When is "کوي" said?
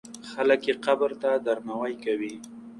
2.03-2.33